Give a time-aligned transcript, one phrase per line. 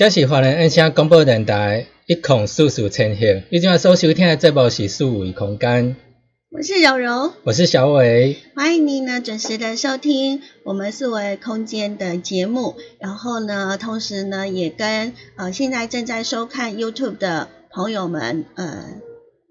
[0.00, 5.94] 这是华人音响广播电台一孔四四千赫，你今晚所收听的节目是数维空间，
[6.50, 18.82] 我是柔柔，我是小伟，欢迎您呢准时的收听我们四维空间的节目，然后呢，同时呢也跟呃现在正在收看 YouTube 的朋友们呃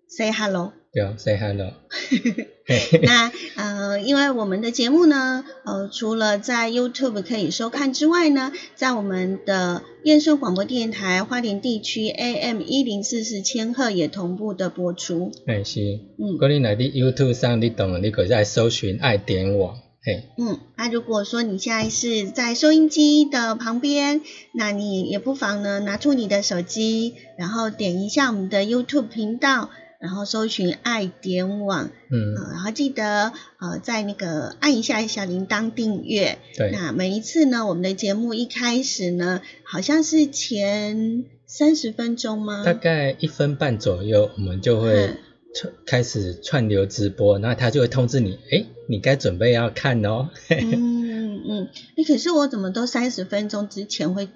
[0.08, 0.74] say hello。
[0.92, 1.72] 对啊，say hello。
[3.04, 15.32] 那呃，因为我们的节目呢，呃，除了在 YouTube 可以收看之外呢，在我们的燕顺广播电台花莲地区 AM 一零四四千赫也同步的播出。
[15.46, 15.80] 哎是，
[16.18, 20.24] 嗯，果你来你 YouTube 上你懂了，你可以在搜寻爱点网，嘿。
[20.40, 24.22] 嗯，那如果说你现在是在收音机的旁边，
[24.54, 29.70] 那你也不妨呢拿出你的手机，然后点一下我们的 YouTube 频道。
[30.00, 36.40] 然后搜寻爱点网，嗯，然后记得呃，在那个按一下小铃铛订阅。
[36.56, 36.72] 对。
[36.72, 42.64] 那每一次呢，我们的节目一开始呢，好像是前三十分钟吗？
[42.64, 45.18] 大概一分半左右，我们就会
[45.54, 50.30] 串开始串流直播，然后他就会通知你，哎，你该准备要看哦。
[50.48, 54.30] 嗯 嗯，哎，可是我怎么都三十分钟之前会？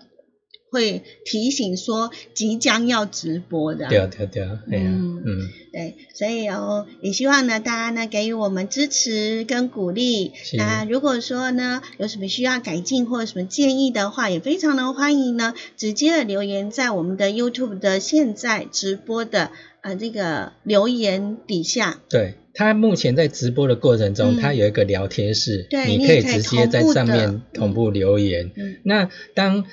[0.73, 5.23] 会提醒说即将要直播的，对啊对啊对啊，嗯。
[5.25, 10.33] 嗯，对，所以哦，也希望呢大家呢给予我们支持跟鼓励。
[10.57, 22.01] 那如果说呢有什么需要改进或者什么建议的话，也非常的欢迎呢直接的留言在我们的 YouTube 的现在直播的呃这个留言底下。
[22.09, 28.51] 对他目前在直播的过程中，他有一个聊天室，你可以直接在上面同步留言。
[28.83, 29.65] 那当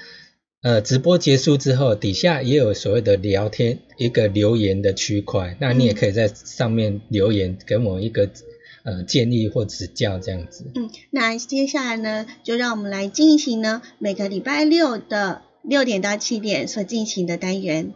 [0.63, 8.29] 呃，直播结束之后，底下也有所谓的聊天一个留言的区块，那你也可以在上面留言给我一个
[8.83, 10.67] 呃建议或指教这样子。
[10.75, 17.95] 嗯，那接下来呢，就让我们来进行呢每个礼拜六的六点到七点所进行的单元。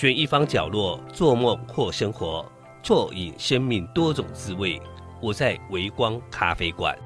[0.00, 2.46] 选一方角落做梦或生活，
[2.84, 4.80] 啜饮生命多种滋味。
[5.20, 6.96] 我在微光咖啡馆。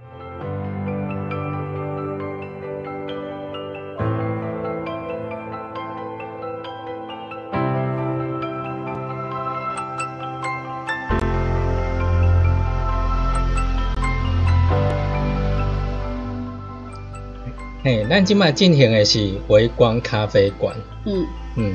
[17.83, 20.77] 嘿，咱今麦进行的是微光咖啡馆。
[21.07, 21.75] 嗯嗯。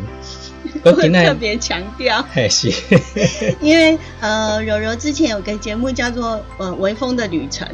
[0.84, 2.26] 会特别强调。
[2.50, 2.72] 是，
[3.62, 7.68] 因为呃，柔柔之前有个节目叫做呃微风的旅程，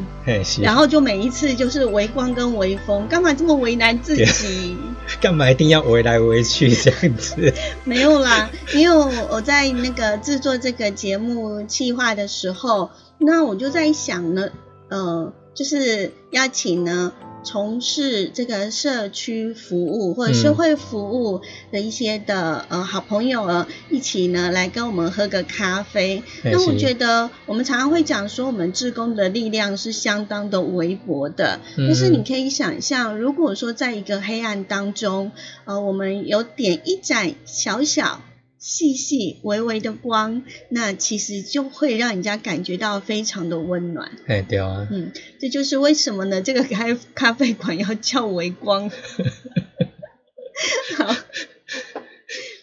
[0.44, 4.78] 是，然后就每一次就是微光跟微风，干嘛这么为难自己？
[5.20, 7.54] 干嘛一定要围来围去这样子？
[7.84, 14.50] 没有啦，因为我在那个制作这个节目企划的时候，那我就在想呢，
[14.90, 17.12] 呃，就是要请呢。
[17.44, 21.42] 从事这个社区服务或者社会服务
[21.72, 26.24] 的一些的呃好朋友啊，一起呢来跟我们喝个咖啡。
[26.44, 31.60] 那我觉得我们常常会讲说，我们志工的力量是相当的微薄的。
[31.78, 35.32] 但是你可以想象，如果说在一个黑暗当中，
[35.66, 38.22] 呃，我们有点一盏小小。
[38.64, 44.18] 细细微微的光，那其实就会让人家感觉到非常的温暖。
[44.26, 46.42] 哎，对啊，嗯，这就是为什么呢？
[46.42, 48.90] 这个咖咖啡馆要叫微光。
[50.98, 51.16] 好，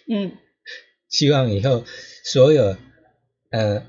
[0.09, 0.33] 嗯，
[1.11, 1.85] 希望以后
[2.25, 2.79] 所有
[3.51, 3.83] 呃。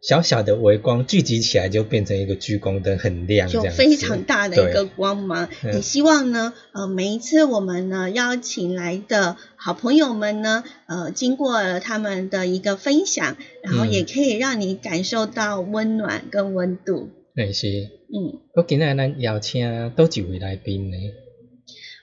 [0.00, 5.48] 小小的微光聚集起来，就变成一个聚光灯，很亮，就非常大的一个光芒。
[5.64, 17.10] 也希望呢，呃，每一次我们呢邀请来的好朋友们呢，呃，经过了他们的一个分享，然后也可以让你感受到温暖跟温度。
[17.34, 20.96] 那是，嗯，我今天咱邀请多几位来宾呢？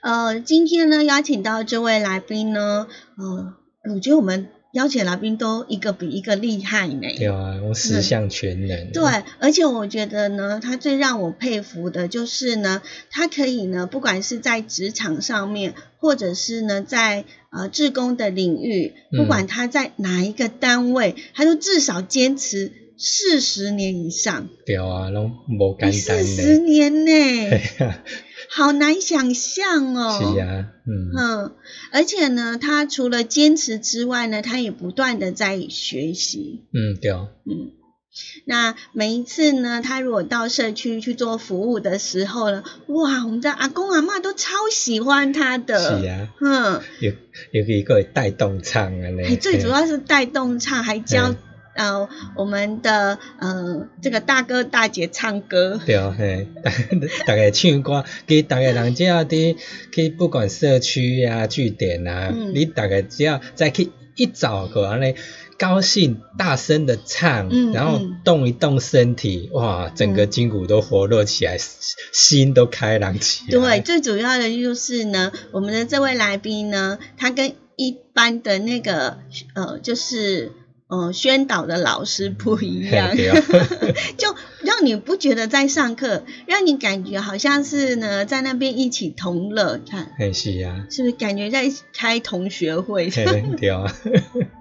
[0.02, 3.54] 呃，今天呢邀请到这位来宾呢，呃，
[3.94, 4.48] 我觉得我们。
[4.76, 7.00] 邀请来宾都一个比一个厉害呢。
[7.16, 8.92] 对啊，我十项全能。
[8.92, 9.02] 对，
[9.38, 24.48] 而且我觉得呢，他最让我佩服的就是呢，他可以呢，不管是在职场上面，或者是呢，在呃志工的领域，不管他在哪一个单位，他都至少坚持四十年以上。
[24.64, 27.12] 对啊，拢无简单四十年呢。
[28.48, 30.18] 好难想象哦。
[30.34, 31.52] 是啊，嗯嗯，
[31.92, 36.64] 而且呢，他除了坚持之外呢，他也不断的在学习。
[36.72, 37.26] 嗯，对啊。
[37.44, 37.72] 嗯，
[38.44, 46.00] 那每一次呢，他如果到社区去做服务的时候呢，哇，我们的阿公阿妈都超喜欢他的。
[46.00, 47.12] 是啊，嗯，有
[47.50, 51.34] 有一个带动唱啊，那最主要是带动唱，还教。
[51.76, 56.48] 呃，我们的呃这个大哥大姐唱歌，对啊，嘿，
[57.26, 59.56] 大概唱歌，给大概人只要的，
[59.92, 65.14] 去不管社区呀、据点啊，你大概只要再去一早个安尼
[65.58, 71.58] 高兴大声的唱，然后动一动身体，哇，整个筋骨都活络起来，
[72.12, 73.50] 心都开朗起来。
[73.50, 79.18] 对，最主要的就是呢，我们的这位来宾呢，他跟一般的那个
[79.54, 80.52] 呃，就是。
[80.88, 83.10] 嗯，宣导的老师不一样，
[84.16, 93.10] 就让你不觉得在上课，让你感觉好像是呢在那边一起同乐，看，是呀，是不是感觉在开同学会？
[93.10, 93.84] 对啊。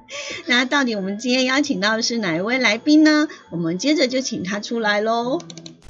[0.46, 3.28] 那到底我们今天邀请到的是哪一位来宾呢？
[3.50, 5.40] 我们接着就请他出来喽。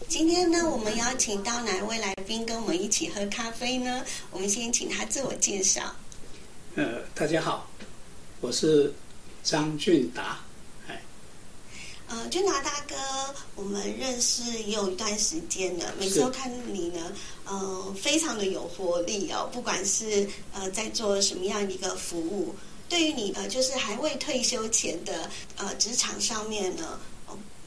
[0.08, 4.04] 今天呢，我们邀请到哪一位来宾跟我们一起喝咖啡呢？
[4.32, 5.96] 我们先请他自我介绍。
[6.75, 7.70] 呃，大家好，
[8.42, 8.94] 我是。
[9.46, 10.40] 张俊达，
[10.88, 11.00] 哎，
[12.08, 12.96] 呃，俊达大哥，
[13.56, 15.94] 我们认识也有一段时间了。
[16.00, 17.14] 每次都看你呢，
[17.46, 19.48] 呃，非常的有活力哦。
[19.54, 22.56] 不管是呃在做什么样的一个服务，
[22.90, 27.00] 对于你呃，就是还未退休前的呃职场上面呢，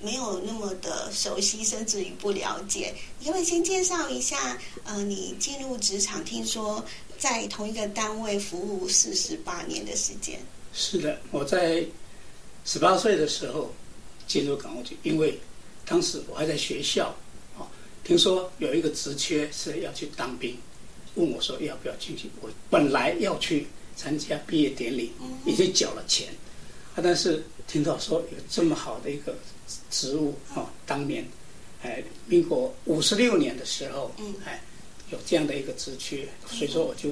[0.02, 2.92] 没有那么的熟悉，甚至于不了解。
[3.20, 4.58] 你可不可以先介绍一下？
[4.82, 6.84] 呃，你进入职场，听说
[7.20, 10.40] 在同一个单位服务四十八年的时间。
[10.80, 11.84] 是的，我在
[12.64, 13.74] 十八岁的时候
[14.28, 15.36] 进入港务局，因为
[15.84, 17.12] 当时我还在学校，
[17.58, 17.66] 啊，
[18.04, 20.56] 听说有一个职缺是要去当兵，
[21.16, 22.30] 问我说要不要进去。
[22.40, 23.66] 我本来要去
[23.96, 25.10] 参加毕业典礼，
[25.44, 26.28] 已经缴了钱，
[26.94, 29.36] 啊，但是听到说有这么好的一个
[29.90, 31.26] 职务，啊，当年，
[31.82, 34.62] 哎，民国五十六年的时候，哎，
[35.10, 37.10] 有这样的一个职缺，所以说我就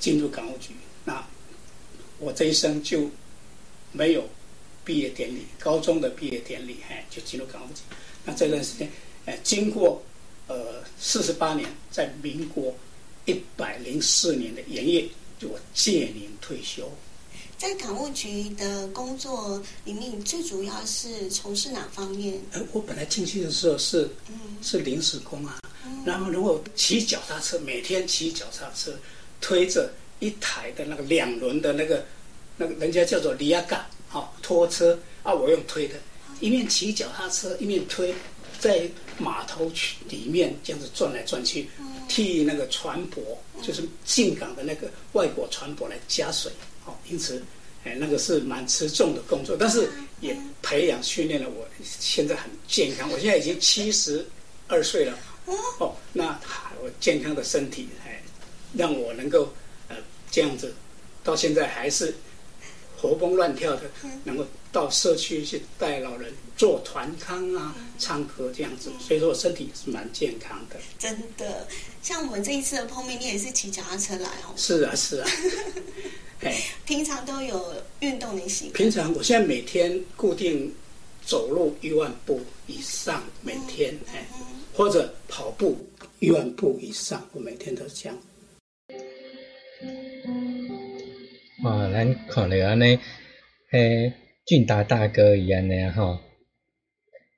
[0.00, 0.70] 进入港务局。
[2.22, 3.10] 那我这一生就
[3.90, 4.24] 没有
[4.84, 7.80] 毕业典礼，高中的毕业典礼，哎，就进入港务局。
[8.24, 8.88] 那这段时间，
[9.26, 10.00] 哎，经过
[10.46, 12.72] 呃四十八年，在民国
[13.26, 16.88] 一百零四年的营业，就我届年退休。
[17.58, 22.40] 在港务局的工作里面，最主要是从事哪方面？
[22.52, 24.08] 呃，我本来进去的时候是
[24.62, 25.60] 是临时工啊，
[26.04, 28.96] 然后如果骑脚踏车，每天骑脚踏车
[29.40, 29.92] 推着。
[30.22, 32.04] 一台的那个两轮的那个，
[32.56, 35.96] 那个人家叫做里亚嘎，好拖车啊，我用推的，
[36.38, 38.14] 一面骑脚踏车一面推，
[38.60, 38.88] 在
[39.18, 41.68] 码头区里面这样子转来转去，
[42.08, 43.18] 替那个船舶，
[43.66, 46.52] 就是进港的那个外国船舶来加水，
[46.84, 47.42] 好，因此，
[47.82, 53.10] 哎，那个是蛮持重的工作，但是也培养训练了我，现在很健康。
[53.10, 54.24] 我现在已经七十
[54.68, 55.18] 二岁了，
[55.80, 56.40] 哦，那
[56.80, 58.22] 我健康的身体，哎，
[58.72, 59.52] 让我能够
[60.32, 60.74] 这样子，
[61.22, 62.12] 到现在还是
[62.96, 63.82] 活蹦乱跳的，
[64.24, 70.76] 能够到社区去带老人做团康啊、唱歌这样子，所以说我身体是蛮健康的。
[70.98, 71.68] 真的，
[72.02, 74.54] 像我们这一次的碰面，你也是骑脚踏车来哦。
[74.56, 75.28] 是啊，是啊。
[76.84, 78.72] 平常都有运动的习惯。
[78.72, 80.74] 平常我现在每天固定
[81.24, 84.26] 走路一万步以上，每天哎，
[84.74, 85.86] 或者跑步
[86.18, 88.18] 一万步以上，我每天都这样。
[91.64, 92.98] 哇，咱看到安尼，
[93.70, 94.12] 嘿，
[94.44, 96.18] 俊达大哥伊安尼吼，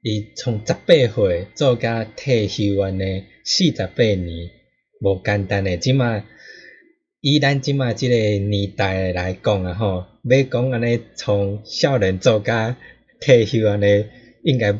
[0.02, 4.50] 伊从十八岁做甲退休安尼四十八年，
[5.00, 6.24] 无简单诶，即马。
[7.20, 12.76] 以咱即马即个年代来讲啊吼，要讲安尼从少年做甲
[13.20, 14.06] 退休安尼，
[14.42, 14.72] 应该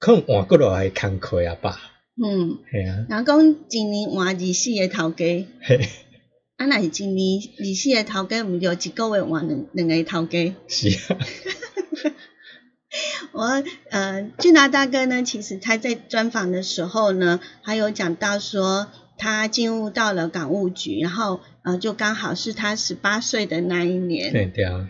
[0.00, 1.78] 可能换过来工课啊吧？
[2.20, 3.06] 嗯，系啊。
[3.08, 5.24] 人讲一年换二四个头家，
[5.60, 5.80] 嘿，
[6.56, 10.54] 啊，若是一年二四个头家，毋就一个月换两两个头家？
[10.68, 11.18] 是啊。
[13.32, 18.88] 我呃，俊达大哥呢，其实他在专访的时候呢，还有讲到说。
[19.16, 24.32] 他进入到了港务局，然后呃，就刚好是他十八岁的那一年。
[24.32, 24.88] 对对啊。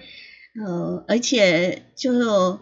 [0.64, 2.58] 呃，而且就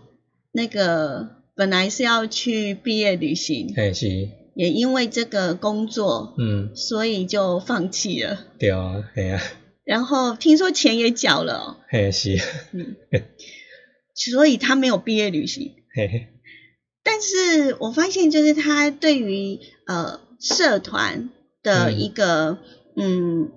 [0.50, 4.28] 那个本来是要去毕业旅行，嘿是。
[4.54, 8.47] 也因为这个工作，嗯，所以就放弃了。
[8.59, 9.40] 对啊，嘿啊。
[9.85, 11.78] 然后听说钱也缴了。
[11.88, 12.38] 嘿是。
[12.73, 12.97] 嗯。
[14.14, 15.73] 所以他没有毕业旅行。
[15.94, 16.28] 嘿嘿。
[17.02, 21.30] 但是我发现，就是他对于呃社团。
[21.64, 22.59] 的一个
[22.97, 23.52] 嗯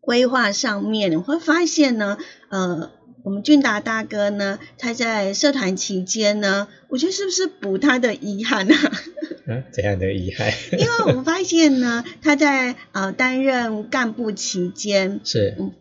[0.00, 2.90] 规划上面，我会发现呢，呃，
[3.24, 8.74] 我们俊达大哥呢，他在社团期间呢，我觉得是不是补他的遗憾呢？
[9.46, 10.50] 嗯，怎样的遗憾？
[10.72, 15.72] 因为我们发现呢，他在呃担任干部期间是，嗯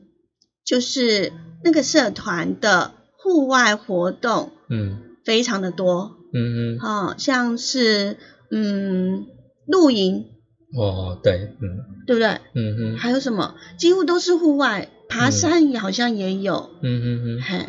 [0.66, 1.32] 就是
[1.64, 8.18] 那个社团的户外活动，嗯，非常的多，嗯嗯，好像是
[8.52, 9.26] 嗯
[9.68, 10.26] 露营。
[10.78, 12.28] 哦，对，嗯，对不对？
[12.54, 13.56] 嗯嗯，还有什么？
[13.78, 17.66] 几乎都是户外，爬山也好像也有，嗯嗯嗯，嘿，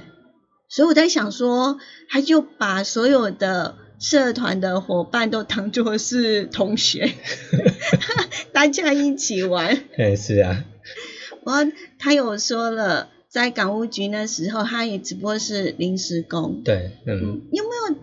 [0.69, 1.79] 所以我在想说，
[2.09, 7.11] 他就把所有的社团的伙伴都当作是同学，
[8.53, 9.85] 大家一起玩。
[9.97, 10.65] 哎，是啊。
[11.43, 11.67] 我
[11.99, 16.63] 他有说了，在港务局那时候，他也只不过是临时工。
[16.63, 17.41] 对，嗯。
[17.51, 17.97] 有没有？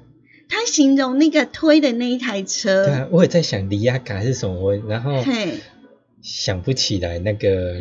[0.49, 5.23] 他形容那个推的那一台车，对啊，我也在想离亚卡是什么，然后
[6.21, 7.75] 想不起来那个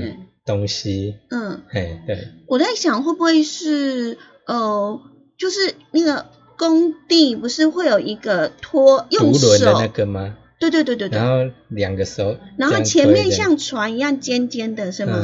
[0.47, 1.17] 东西。
[1.29, 2.29] 嗯，嘿，对。
[2.47, 4.99] 我在想会不会是呃，
[5.37, 6.27] 就是那个
[6.57, 10.37] 工地不是会有一个拖用手的那个吗？
[10.59, 11.19] 对对对对对。
[11.19, 15.19] 然后两个手，然后前面像船一样尖尖的是吗？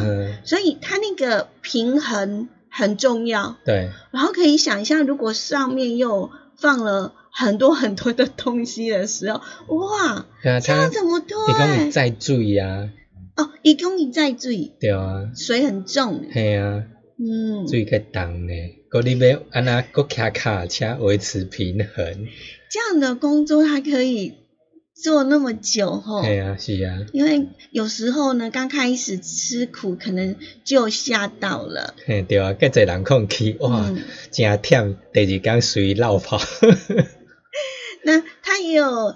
[0.45, 3.57] 所以它那个平衡很重要。
[3.65, 3.89] 对。
[4.11, 7.15] 然后可以想一下，如果上面又放了。
[7.35, 9.41] 很多很多的东西的时候，
[9.75, 11.35] 哇，这样怎么推？
[11.49, 12.91] 一公里再注啊！
[13.37, 14.49] 哦，一公里再注
[14.81, 16.25] 对啊，水很重。
[16.33, 16.85] 系啊，
[17.19, 18.53] 嗯，水较重呢，
[18.91, 22.27] 嗰你要安那个卡卡车维持平衡。
[22.71, 24.35] 这样的工作还可以。
[24.95, 31.95] 做那么久吼，对啊，是啊，因为有时候呢，刚开始吃苦，可能就吓到了。
[32.07, 33.91] 嘿，对啊，介侪人空去，哇，
[34.31, 36.39] 真忝，第二天随落跑。
[38.05, 39.15] 那他也有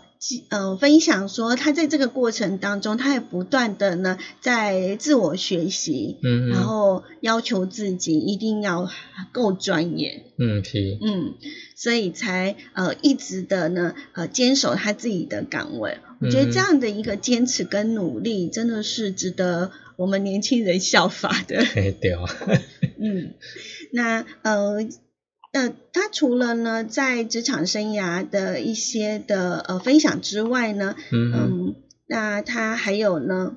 [0.50, 8.90] 呃分享说，他在这个过程当中，他也不断的呢在自我学习，嗯，然后要求自己一定要
[9.32, 11.34] 够专业，嗯，是，嗯。
[11.74, 21.62] 所以才呃一直的呢呃坚守他自己的岗位，我觉得这样的一个坚持跟努力真的是值得我们年轻人效法的。
[22.00, 22.22] 对啊。
[22.98, 23.34] 嗯，
[23.92, 24.88] 那呃
[25.56, 31.74] 呃他除了呢在职场生涯的一些的呃分享之外呢，嗯，
[32.06, 33.56] 那他还有呢。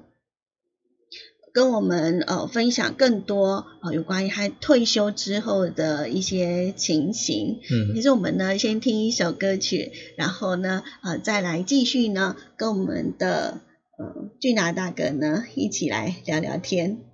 [1.51, 7.59] 跟我们呃分享更多呃有关于他退休之后的一些情形。
[7.71, 13.61] 嗯，其实我们呢先听一首歌曲，然后呢呃再来继续呢跟我们的
[13.97, 17.08] 呃俊达大哥呢一起来聊聊天。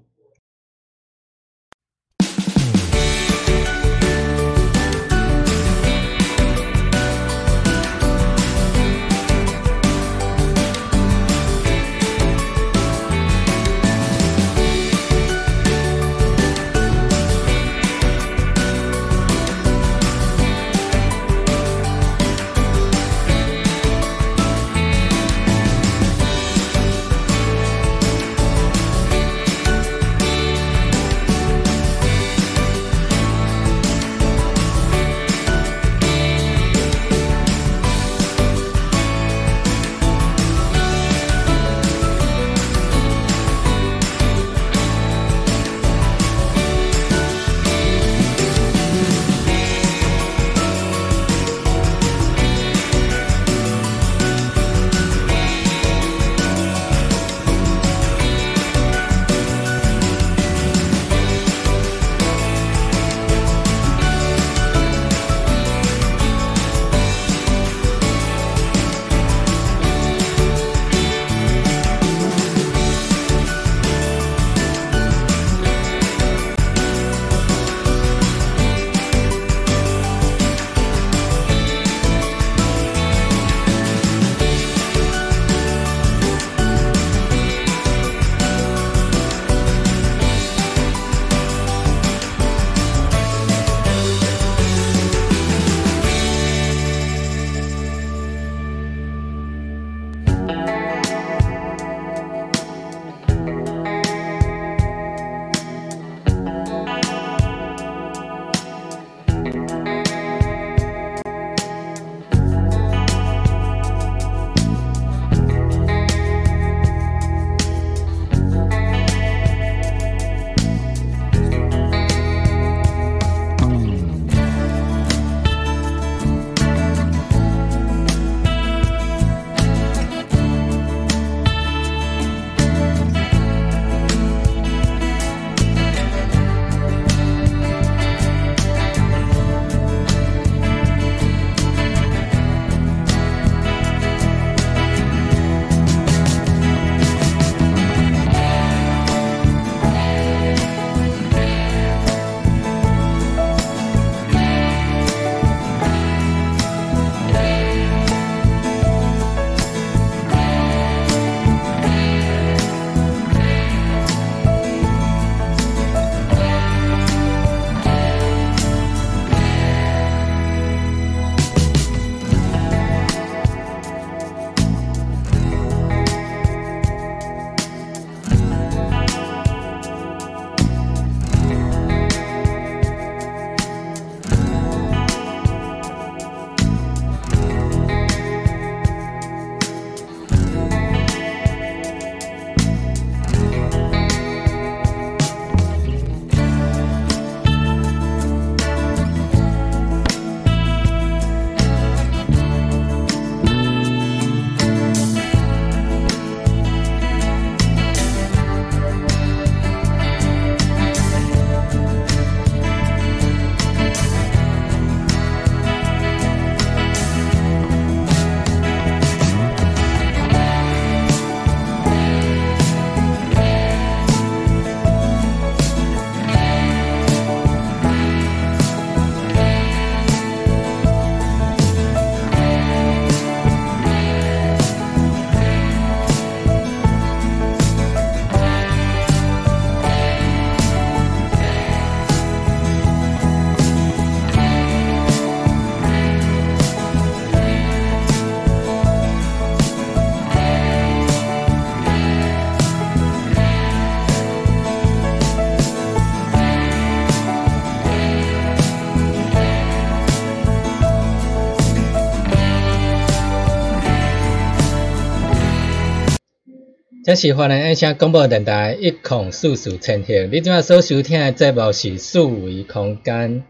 [267.16, 273.46] 这是华人爱声广播电台一孔四四千赫，你今晚所收听的节目是数维空间。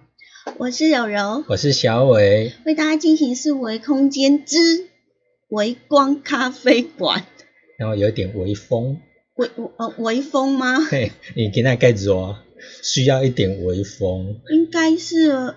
[0.59, 4.57] 我是柔柔，我是小伟，为大家进行四维空间之
[5.49, 7.25] 微光咖啡馆。
[7.79, 8.99] 然后有一点微风，
[9.33, 10.79] 微呃微风吗？
[10.81, 12.35] 嘿，你今天盖热，
[12.83, 14.41] 需要一点微风。
[14.51, 15.55] 应该是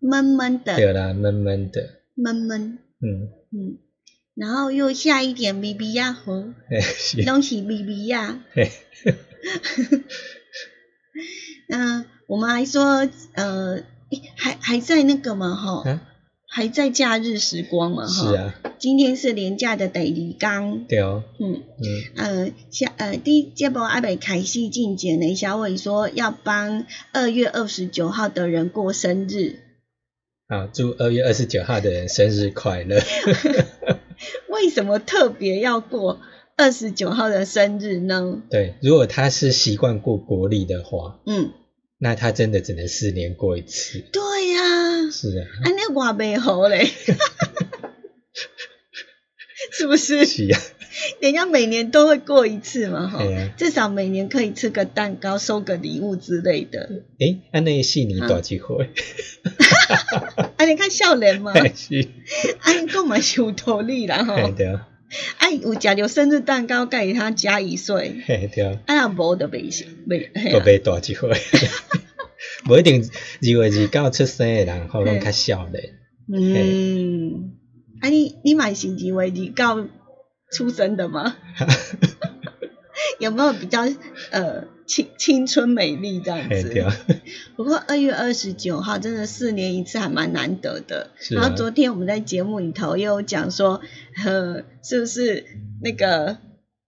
[0.00, 0.74] 闷闷的。
[0.74, 1.80] 对啦，闷闷的。
[2.16, 2.80] 闷闷。
[3.00, 3.78] 嗯嗯。
[4.34, 6.44] 然后又下一点 B B 呀，吼，
[7.24, 8.40] 东西 B B 呀。
[11.68, 13.84] 那我们还说，呃，
[14.36, 16.00] 还还在那个嘛，哈，
[16.48, 18.30] 还在假日时光嘛，哈。
[18.30, 18.54] 是啊。
[18.78, 20.84] 今天是廉价的第二刚。
[20.86, 21.22] 对哦。
[21.38, 22.02] 嗯嗯。
[22.16, 29.60] 呃，下呃，第一节目阿北凯西进简呢，小伟说要帮二月二十九号的人过生日。
[30.48, 33.00] 好，祝二月二十九号的人生日快乐。
[34.54, 36.20] 为什么特别要过
[36.56, 38.40] 二十九号的生日呢？
[38.50, 41.50] 对，如果他是习惯过国历的话，嗯，
[41.98, 44.04] 那他真的只能四年过一次。
[44.12, 44.22] 对
[44.54, 46.86] 呀，是啊，啊，那我没好嘞，
[49.72, 50.24] 是不是？
[50.26, 50.60] 是啊，
[51.20, 53.20] 人家每年都会过一次嘛，哈，
[53.56, 57.02] 至少每年可以吃个蛋糕、收个礼物之类的。
[57.18, 58.90] 诶，啊，那是你多机会。
[60.56, 62.08] 啊，你看笑脸嘛， 是，
[62.60, 64.50] 啊，你够蛮有道理啦吼。
[64.52, 64.88] 对啊。
[65.38, 68.22] 啊，有食着生日蛋糕，给他加一岁。
[68.26, 68.78] 嘿，对啊。
[68.86, 70.28] 啊，无就袂行，袂。
[70.52, 71.30] 都袂大机会。
[72.68, 75.94] 无一定二月二九出生的人，可能较少咧。
[76.32, 77.52] 嗯。
[78.00, 79.88] 啊，你你买是二月二九
[80.54, 81.36] 出生的吗？
[83.18, 83.82] 有没有比较
[84.30, 84.64] 呃？
[84.86, 86.68] 青青春美丽这样子，
[87.56, 91.08] 不过二月二十九号真的四年一次还蛮难得的。
[91.30, 93.80] 然后昨天我们在节目里头又讲说，
[94.22, 95.46] 呃，是不是
[95.82, 96.36] 那个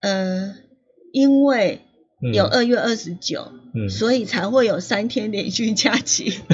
[0.00, 0.56] 呃，
[1.10, 1.80] 因为
[2.34, 3.50] 有二月二十九，
[3.88, 6.38] 所以才会有三天连续假期。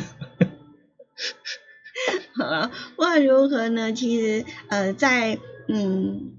[2.36, 6.34] 好了，无论如何呢，其实呃，在嗯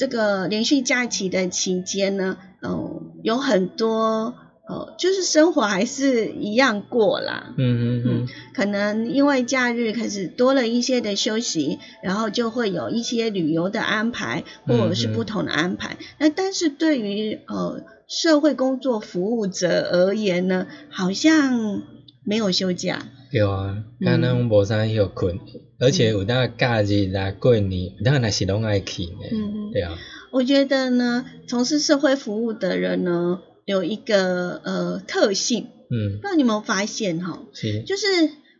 [0.00, 2.38] 这个连续假期的期间呢。
[2.62, 4.34] 哦，有很多
[4.66, 7.54] 呃，就是生活还是一样过啦。
[7.58, 15.98] 嗯嗯嗯，可能因为假日开始多了一些的休息，然后就会有一些旅游的安排，或者是不同的安排。
[16.18, 21.82] 那但是对于呃社会工作服务者而言呢，好像
[22.24, 23.02] 没有休假。
[23.30, 25.38] 有啊，刚刚无啥休困，
[25.78, 29.28] 而且有那假日来过年，那那是拢爱去的。
[29.32, 29.96] 嗯嗯，对啊。
[30.32, 37.40] 我觉得呢，从事社会服务的人呢，有一个呃特性，嗯，不知道你有没有发现哈？
[37.52, 38.06] 是，就是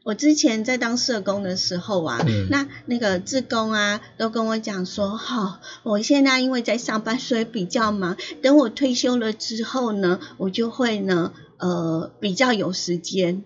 [0.04, 13.44] 我之前在当社工的时候啊，那那个志工啊，都跟我讲说，哈，我现在因为在上班，所以比较忙，等我退休了之后呢，我就会呢，呃，比较有时间，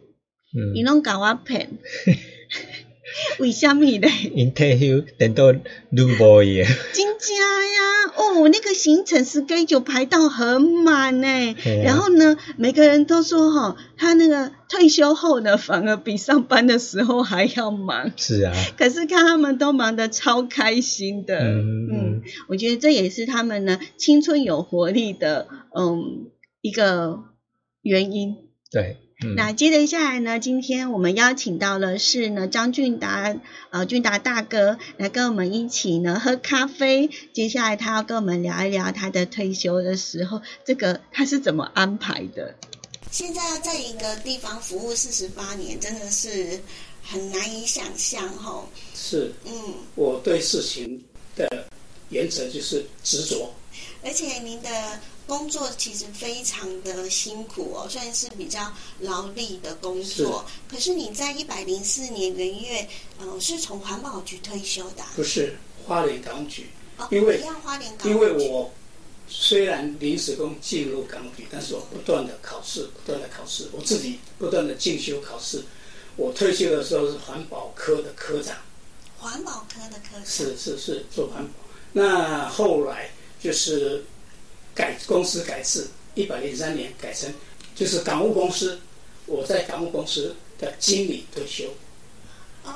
[0.55, 1.71] 嗯，你弄搞我骗。
[3.39, 4.09] 为什么嘞？
[4.35, 5.59] 因退休等到愈
[6.03, 6.65] 无闲。
[6.93, 8.13] 真正呀？
[8.17, 11.55] 哦，那个行程 schedule 排到很满呢。
[11.85, 18.11] 然后呢，每个人都说哈，他那个退休后呢，反而比上班的时候还要忙。
[18.17, 18.53] 是啊。
[18.77, 21.39] 可是看他们都忙得超开心的。
[21.39, 22.23] 嗯嗯。
[22.49, 26.31] 我觉得这也是他们呢青春有活力的嗯
[26.63, 27.21] 一个
[27.83, 28.37] 原因。
[28.73, 28.97] 对。
[29.37, 30.39] 那接着下来呢？
[30.41, 33.35] 今天我们邀请到了是呢张俊达，
[33.71, 37.09] 呃俊达大哥来跟我们一起呢喝咖啡。
[37.33, 42.55] 接下来他要跟我们聊一聊他的退休的时候，这个他是怎么安排的？
[43.11, 46.61] 现在在一个地方服务四十八年，真的是
[47.03, 48.67] 很难以想象哈。
[48.95, 49.53] 是，嗯，
[49.95, 51.03] 我对事情
[51.37, 51.49] 的
[52.11, 53.55] 原则就是执着，
[54.03, 54.69] 而且您的。
[55.27, 60.45] 工作其实非常的辛苦哦，算是比较劳力的工作。
[60.69, 62.87] 可是你在一百零四年元月，
[63.19, 65.03] 嗯，是从环保局退休的。
[65.17, 65.57] 不是
[65.87, 66.67] 花莲港局，
[67.11, 68.71] 因为花莲港因为我
[69.27, 75.65] 虽然临时工进入港局，但是我不断的考试，不断的考试，我自己不断的进修考试。
[76.17, 78.57] 我退休的时候是环保科的科长。
[79.19, 80.27] 环保科的科长。
[80.27, 81.53] 是是是做环保。
[81.93, 83.11] 那后来
[83.43, 84.05] 就是。
[84.75, 87.33] 改公司改制，一百零三年改成
[87.75, 88.81] 就是港务公司，
[89.27, 91.73] 我在港务公司的经理退休。
[92.65, 92.73] 哦，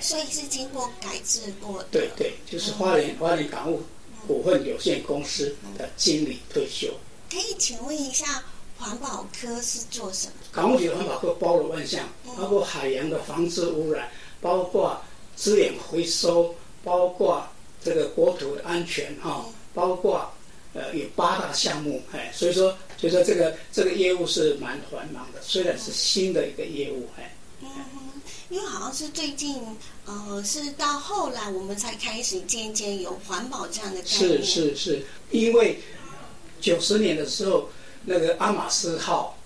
[0.00, 1.88] 所以是经过改制过的。
[1.90, 3.82] 对对，就是花莲花莲港务
[4.28, 6.94] 股份有限公司的经理退休。
[7.30, 8.44] 可以请问一下，
[8.78, 10.34] 环保科是做什么？
[10.52, 15.02] 港务局环保科包罗万象，包括海洋的防治污染，包括
[15.34, 17.46] 资源回收，包括
[17.82, 20.30] 这个国土的安全哈，包括。
[20.74, 27.34] 呃，有八大项目，哎，所以说，所以说这个这个业务是蛮繁忙的，虽然是新的一个业务，哎。
[27.62, 27.68] 嗯
[28.50, 29.56] 因为好像是最近，
[30.04, 34.44] 呃，是到后来我们才开始渐渐有环保这样的概念。
[34.44, 35.80] 是是是，因为
[36.60, 37.70] 九十年的时候，
[38.04, 39.36] 那个阿玛斯号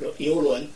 [0.00, 0.68] 游游轮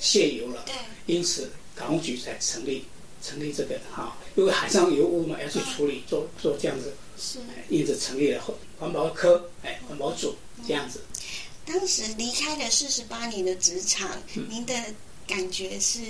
[0.00, 0.74] 泄油了，对
[1.06, 2.86] 因此港务局才成立
[3.22, 8.42] 成立这个哈，因为海上油污嘛要去处理，做做这样子，是，因此成立了
[8.78, 10.34] 环保科，哎，环保组
[10.66, 11.00] 这样子。
[11.66, 14.10] 当时离开了四十八年的职场，
[14.48, 14.74] 您的
[15.26, 16.00] 感觉是？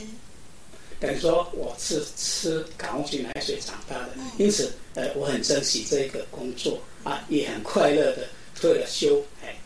[1.00, 9.56] 等于说我是吃港务局奶水长大的，因此呃我很珍惜这个工作啊，也很快乐的退了休，哎，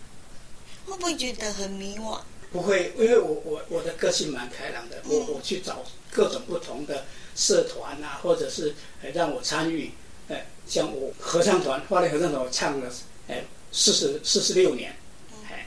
[0.84, 2.20] 会不会觉得很迷惘？
[2.52, 8.74] 不会，因为我我我的个性蛮开朗的，我我去找各种不同的社团啊，或者是
[9.14, 9.92] 让我参与，哎，
[10.66, 12.90] 像我合唱团花莲合唱团我唱了
[13.28, 14.94] 哎四十四十六年，
[15.50, 15.66] 哎，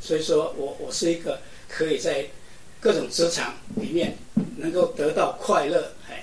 [0.00, 2.26] 所以说我我是一个可以在。
[2.78, 4.16] 各种职场里面
[4.58, 6.22] 能够得到快乐，哎，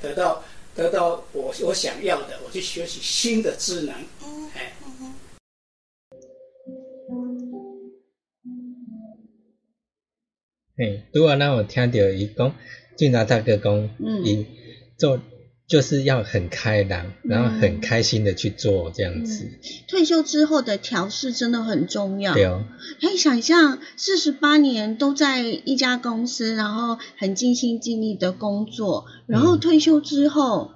[0.00, 0.42] 得到
[0.74, 3.94] 得到我我想要的，我去学习新的智能，
[4.54, 4.72] 哎。
[10.78, 12.52] 哎，如果让我听到伊讲，
[12.96, 13.90] 俊达大哥讲，
[14.24, 14.44] 伊
[14.96, 15.20] 做。
[15.70, 19.48] 就是要很开朗，然后很开心的去做这样子。
[19.86, 22.34] 退休之后的调试真的很重要。
[22.34, 22.64] 对哦，
[23.00, 30.72] 可以想象四十八年都在一家公司，然后很尽心尽力的工作，然后退休之后，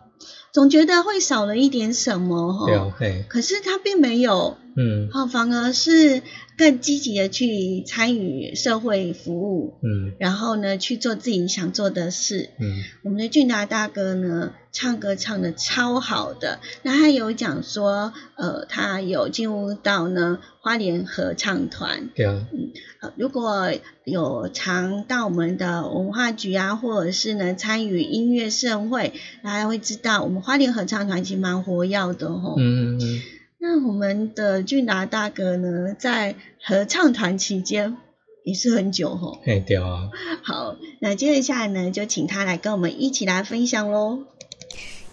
[0.52, 2.92] 总觉得会少了一点什么哈。
[3.00, 4.56] 对，可是他并没有。
[4.76, 6.20] 嗯，好，反而是
[6.56, 23.72] 更积极的去参与社会服务，嗯，然后呢去做自己想做的事，嗯，我们的俊达大哥呢唱歌唱的超好的，那他有讲说，呃，他有进入到呢花莲合唱团，对啊，嗯，呃，如果
[24.04, 29.12] 有常到我们的文化局啊，或者是呢参与音乐盛会，
[29.42, 33.22] 大家会知道我们花莲合唱团其实蛮活跃的吼，嗯嗯嗯。
[33.66, 37.96] 那我们的俊达大哥呢，在合唱团期间
[38.44, 39.40] 也是很久吼。
[39.42, 40.10] 嘿，对啊。
[40.42, 44.22] 好，那接着下来呢，就请他来跟我们一起来分享喽。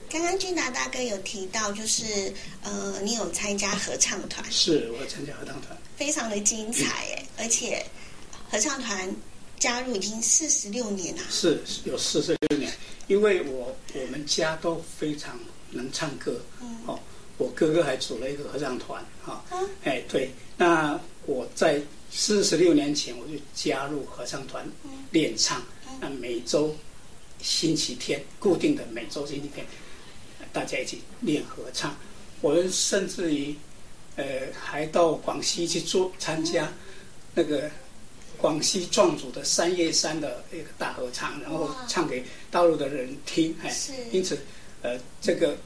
[0.09, 4.45] 刚刚俊达大哥有提到，就是呃，你有参加合唱团。
[4.51, 5.77] 是，我参加合唱团。
[5.95, 7.81] 非常的精彩哎，而且
[8.49, 9.15] 合唱团
[9.57, 11.21] 加入已经四十六年了。
[11.29, 12.69] 是，有四十六年，
[13.07, 16.99] 因为我我们家都非常能唱歌，嗯，哦。
[17.41, 19.43] 我哥哥还组了一个合唱团，哈，
[19.83, 24.63] 哎，对，那我在四十六年前我就加入合唱团
[25.09, 25.59] 练唱，
[25.99, 26.75] 那每周
[27.41, 29.65] 星期天固定的每周星期天，
[30.53, 31.97] 大家一起练合唱。
[32.41, 33.55] 我们甚至于，
[34.17, 36.71] 呃，还到广西去做参加
[37.33, 37.71] 那个
[38.37, 43.75] 广西壮族的三月山的一个大合唱，然后唱给大陆的人听，哎，
[44.11, 44.37] 因此，
[44.83, 45.57] 呃，这个。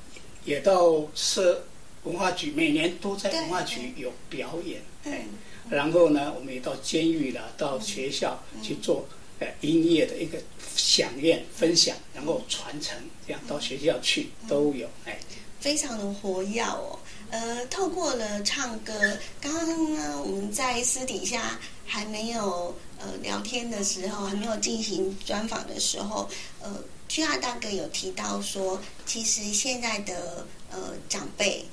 [0.45, 1.65] 也到社
[2.03, 5.25] 文化局，每年都在文化局有表演，哎，
[5.69, 9.07] 然后呢，我们也到监狱了，到学校去做
[9.39, 10.37] 呃音乐的一个
[10.75, 15.17] 响应分享，然后传承，这样到学校去都有，哎，
[15.59, 16.99] 非常的活跃哦。
[17.31, 18.93] 呃，透过了唱歌，
[19.41, 26.29] 刚刚呢，我们在私底下还没有呃聊天的时候，还没有进行专访的时候，
[26.61, 26.69] 呃。
[27.07, 31.65] 屈亚大哥有提到说，其实现在的呃长辈，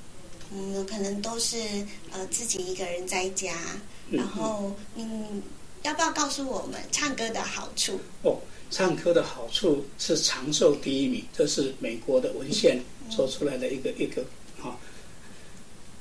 [0.53, 1.59] 嗯，可能都是
[2.11, 3.55] 呃自己一个人在家，
[4.11, 5.42] 然后嗯，
[5.83, 7.99] 要不要告诉我们唱歌的好处？
[8.23, 8.38] 哦，
[8.71, 14.25] 唱歌的好处是长寿第一名，这是美国的文献做出来的一个一个
[14.61, 14.79] 哈。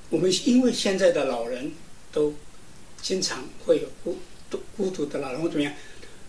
[0.09, 1.71] 我们因为现在的老人
[2.11, 2.33] 都
[3.01, 4.17] 经常会有孤
[4.49, 5.73] 独孤独的老人或怎么样，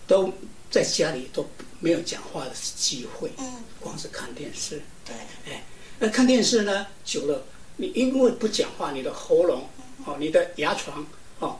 [0.06, 0.32] 都
[0.70, 1.46] 在家里都。
[1.84, 5.16] 没有讲话的机会，嗯，光是看电视，对，
[5.52, 5.64] 哎，
[5.98, 7.42] 那看电视呢，久了，
[7.76, 9.68] 你因为不讲话，你的喉咙，
[10.04, 11.04] 哦，你的牙床，
[11.40, 11.58] 哦，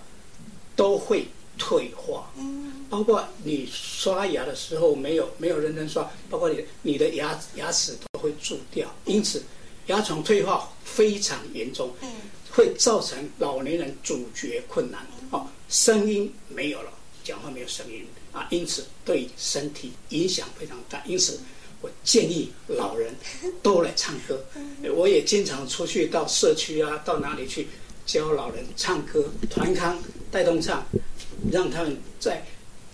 [0.77, 1.27] 都会
[1.59, 9.43] 退化，嗯，包括你刷牙的时候没有没有认真刷，包括你你的牙牙齿都会蛀掉，因此
[9.87, 12.09] 牙床退化非常严重，嗯，
[12.53, 16.93] 会造成老年人咀嚼困难，哦，声音没有了，
[17.25, 18.07] 讲话没有声音。
[18.33, 21.03] 啊，因此对身体影响非常大。
[21.05, 21.39] 因此，
[21.83, 23.15] 我建议老人
[23.63, 24.43] 都来唱歌。
[24.95, 27.69] 我也经常出去到社区啊，到哪里去
[28.07, 30.83] 教老人唱歌，团康带动唱，
[31.51, 32.43] 让他们再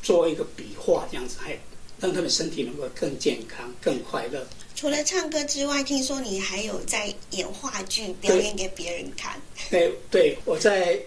[0.02, 1.56] 做一个比划这样子，还
[2.00, 4.44] 让他们身体能够更健康、更快乐。
[4.74, 9.40] 除了唱歌之外，听说你还有在演话剧，表演给别人看。
[9.70, 10.98] 对，对我在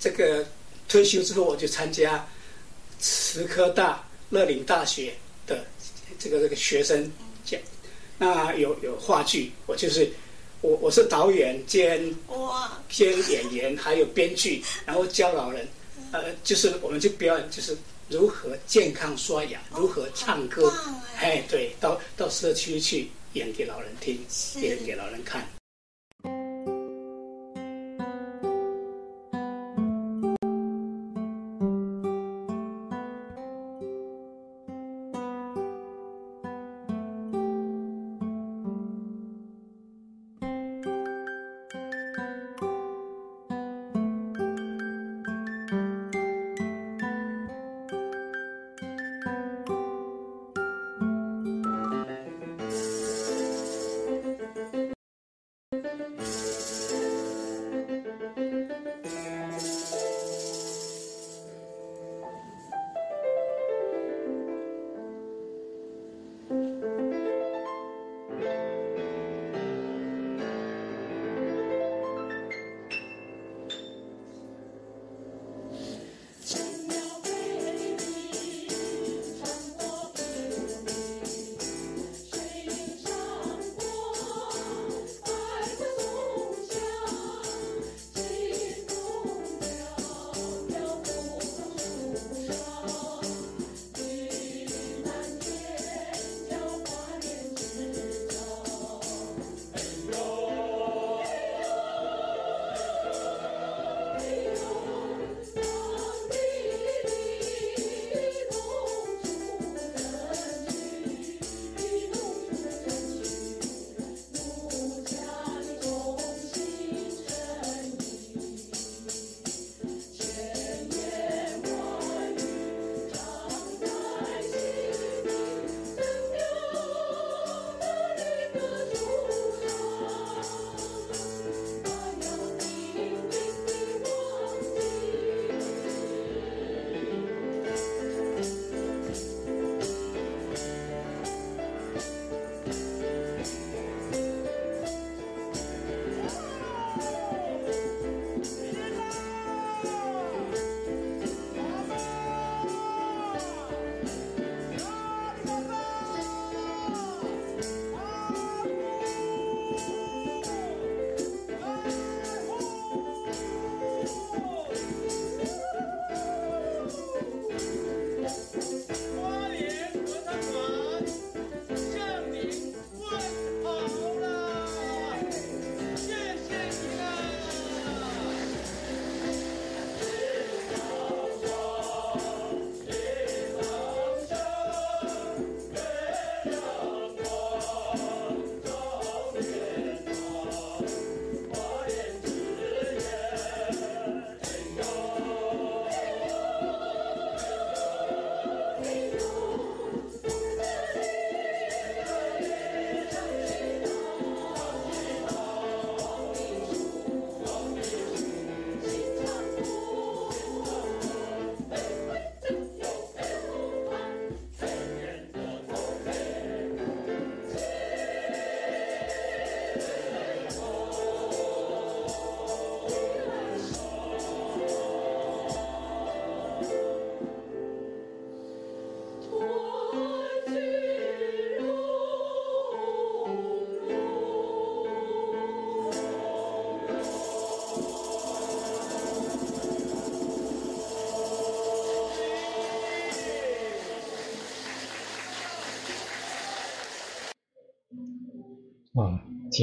[0.00, 0.46] 这个
[0.88, 2.26] 退休之后，我就参加
[2.98, 5.14] 慈科大、乐岭大学
[5.46, 5.64] 的
[6.18, 7.10] 这个这个学生
[7.44, 7.60] 讲，
[8.18, 10.10] 那有有话剧，我就是
[10.60, 15.66] 我我是导演兼哇兼演员，还有编剧，然后教老人，
[16.12, 17.76] 呃，就是我们就表演就是。
[18.08, 19.60] 如何健康刷牙？
[19.74, 20.72] 如何唱歌？
[21.16, 24.24] 哎，对，到到社区去演给老人听，
[24.62, 25.44] 演给老人看。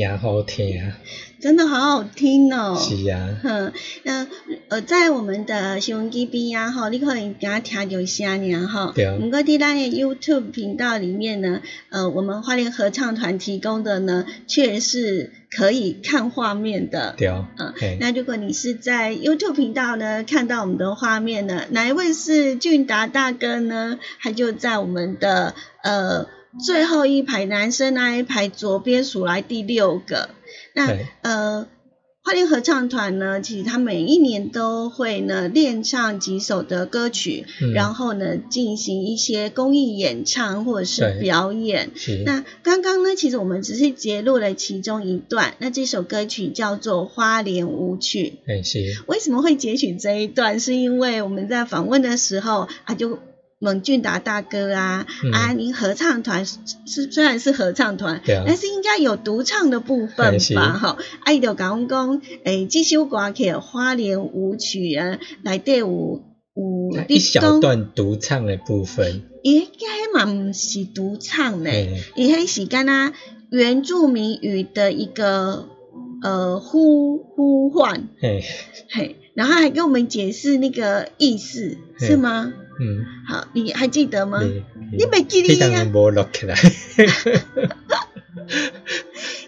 [0.02, 0.98] 真好听啊！
[1.40, 2.76] 真的好好听哦。
[2.80, 3.38] 是啊。
[3.44, 3.72] 哼，
[4.04, 4.28] 那
[4.70, 8.92] 呃，在我们的收音机边啊，哈，你可以给他听就下呢，哈。
[8.96, 9.14] 对啊。
[9.16, 17.14] 我们在咱的 YouTube 频道里面呢，呃，我们花莲合唱团提供的呢，却是可以看画面的。
[17.18, 17.50] 对啊。
[17.58, 17.74] 嗯。
[18.00, 24.00] 那如果你是在 YouTube 频道呢，看到我们的画面呢，哪一位是俊达大哥呢？
[24.22, 26.26] 他就在我们的呃。
[26.60, 30.30] 最后一排男生那一排左边数来第六个，
[30.76, 31.68] 那呃
[32.26, 41.92] 花莲合唱团呢，其实他每一年都会呢练唱几首的歌曲，然后呢进行一些公益演唱或者是表演。
[42.26, 45.56] 那刚刚呢，其实我们只是截录了其中一段。
[45.60, 48.40] 那这首歌曲叫做《花莲舞曲》。
[48.50, 48.80] 哎，是。
[49.08, 50.62] 为什么会截取这一段？
[50.62, 53.20] 是因为我们在访问的时候，他就。
[53.64, 60.78] 蒙俊达大哥啊，啊，您合唱团是虽然是合唱团，但是应该有独唱的部分吧？
[60.78, 66.22] 哈，啊，就讲讲，诶，这首歌曲花莲舞曲啊，来对有
[66.56, 73.14] 有一小段独唱的部分，应该嘛不是独唱嘞，伊迄是干呐
[73.50, 75.70] 原住民语的一个
[76.22, 78.44] 呃呼呼唤，嘿，
[78.90, 82.54] 嘿，然后还给我们解释那个意思，是吗？
[82.80, 84.40] 嗯，好，你还记得吗？
[84.98, 85.80] 你没记得呀？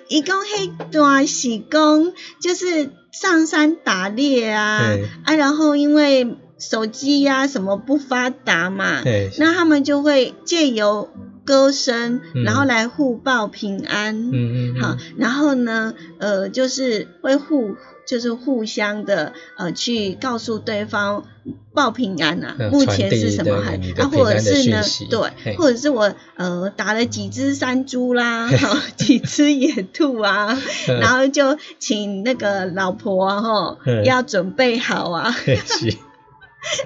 [0.08, 4.80] 一共黑段是讲，就是上山打猎啊，
[5.24, 9.02] 啊，然后因为手机呀什么不发达嘛，
[9.40, 11.10] 那他们就会借由
[11.44, 14.30] 歌声，然后来互报平安。
[14.32, 17.76] 嗯嗯，好，然后呢，呃，就是会互。
[18.08, 21.26] 就是互相的呃，去告诉对方
[21.74, 28.50] 报平安呐，目前是什么还啊，或者是呢，对，或者是我呃打了几只山猪啦，
[28.96, 35.32] 几只野兔啊，然后就请那个老婆哈要准备好啊，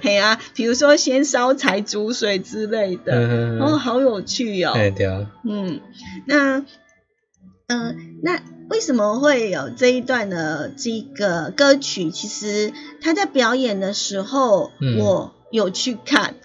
[0.01, 3.13] 嘿啊， 比如说先烧柴煮水之类的，
[3.61, 4.91] 哦，好有趣哦，对
[5.43, 5.79] 嗯，
[6.25, 6.65] 那
[7.67, 8.41] 嗯那。
[8.69, 12.11] 为什么会有这一段的这个歌曲？
[12.11, 16.35] 其实他在表演的时候，我有去看。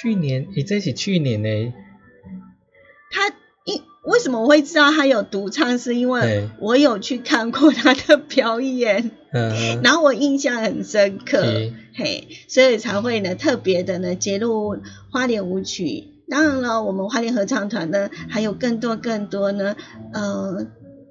[0.00, 1.74] 去年，你这是去年呢？
[3.10, 5.78] 他因为什么我会知道他有独唱？
[5.78, 9.10] 是因为我有去看过他的表演，
[9.82, 11.42] 然后我印象很深刻，
[11.94, 14.78] 嘿，所以才会呢特别的呢揭露
[15.10, 16.09] 花莲舞曲。
[16.30, 19.76] 当然了，我们花莲合唱团呢，还有更多更多呢，
[20.12, 20.66] 呃，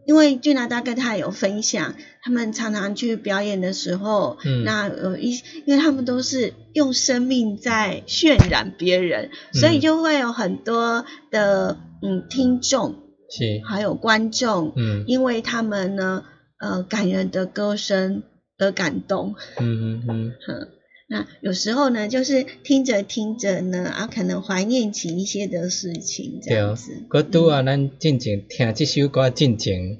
[0.05, 1.93] 因为俊达大哥他有分享，
[2.23, 5.33] 他们常常去表演的时候，嗯，那呃一，
[5.65, 12.95] 因为他们都是用生命在渲染别人，所以就会有很多的嗯听众，
[13.29, 16.23] 是，还有观众，嗯，因为他们呢，
[16.59, 18.23] 呃，感人的歌声
[18.57, 20.67] 而感动，嗯嗯嗯。
[21.11, 26.91] 那有时候呢，就是听着听着呢，啊，可能怀念起一些的事情，这样子。
[27.09, 29.97] 我拄啊，咱进前听这首歌进前，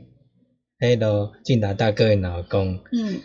[0.79, 3.21] 迄个俊达大哥的老公，嗯，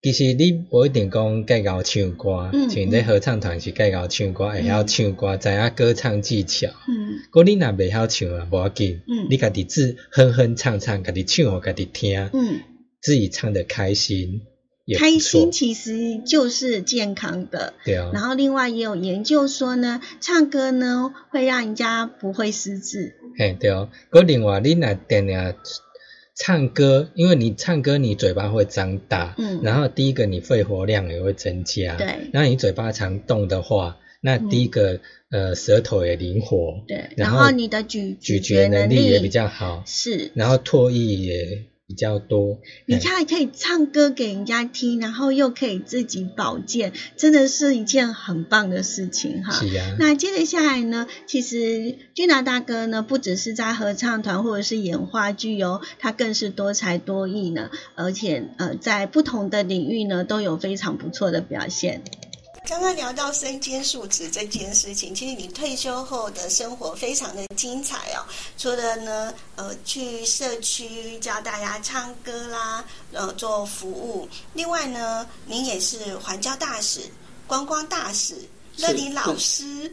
[0.00, 12.60] 其实你不一定讲介绍唱歌，嗯，像在合唱团是介绍唱歌，会晓唱歌，知影歌唱技巧，嗯，果你若袂晓唱啊，无要紧，嗯，你家己自哼哼唱唱，家己唱互家己听，嗯，
[13.00, 14.42] 自己唱得开心。
[14.98, 18.10] 开心其实就是健康的，对啊。
[18.12, 23.14] 然后另外也有研究说呢，唱歌呢会让人家不会失智。
[23.38, 23.88] 嘿，对哦。
[24.10, 25.54] 嗰另外你那点呀，
[26.34, 29.60] 唱歌，因为你唱歌你嘴巴会张大，嗯。
[29.62, 32.30] 然后第一个你肺活量也会增加，对。
[32.32, 34.98] 然后你嘴巴常动的话，那第一个
[35.30, 37.10] 呃舌头也灵活，对。
[37.16, 40.32] 然后你的咀咀嚼能力也比较好，是。
[40.34, 41.64] 然后唾液也。
[41.86, 49.52] 比较多，你看可以唱歌给人家听，然后又可以自己保健，真的是一件很棒的事情哈。
[49.52, 49.96] 是啊。
[49.98, 62.02] 那接着下来呢，其实俊达大哥呢，不只是在合唱团或者是演话剧哦，他更是多才多艺呢，而且呃，在不同的领域呢，都有非常不错的表现。
[62.68, 68.22] 刚刚聊到身兼数职这件事情，其实你退休后的生活非常的精彩哦。
[68.56, 74.28] 除了呢，呃，去社区教大家唱歌啦，呃，做服务。
[74.54, 77.00] 另外呢，您也是环教大使、
[77.48, 78.36] 观光大使、
[78.76, 79.92] 乐理老师，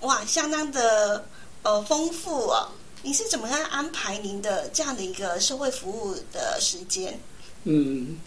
[0.00, 1.26] 哇，相当的
[1.62, 2.68] 呃丰富哦。
[3.02, 7.18] 你是怎么样安排您的这样的一个社会服务的时间？
[7.64, 8.18] 嗯，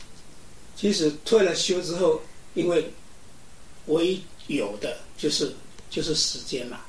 [0.76, 2.20] 其实退了休之后，
[2.56, 2.92] 因为
[3.88, 5.54] 唯一有的就是
[5.90, 6.82] 就是时间嘛，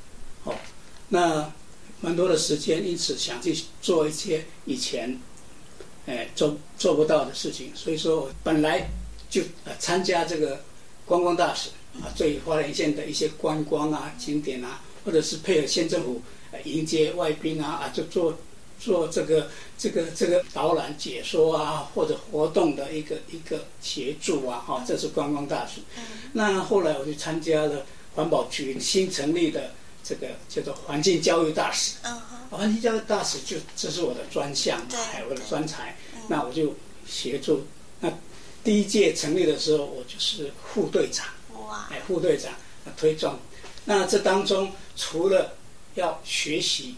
[0.45, 0.55] 哦，
[1.09, 1.53] 那
[2.01, 5.19] 蛮多的时间，因此想去做一些以前，
[6.07, 8.91] 哎做做不到的事情，所以说我本来
[9.29, 10.63] 就呃参加这个
[11.05, 11.71] 观光大使
[12.01, 16.21] 啊，对花莲县的一些观光啊景点啊，或者是配合县政府
[16.65, 18.37] 迎接外宾啊啊，就做。
[18.85, 25.81] 做这个这个这个导览解说啊，或者活动的一个一个协助啊，哈，这是观光大使。
[26.35, 29.71] 那后来我就参加了环保局新成立的
[30.03, 31.97] 这个叫做环境教育大使。
[32.51, 35.97] 环境教育大使就这是我的专项，哎，我的专才。
[36.29, 36.75] 那我就
[37.07, 37.65] 协助。
[38.01, 38.13] 那
[38.63, 41.27] 第一届成立的时候，我就是副队长。
[41.67, 41.89] 哇！
[41.91, 42.53] 哎，副队长
[42.99, 43.35] 推动。
[43.87, 45.55] 那这当中除了
[45.95, 46.95] 要学习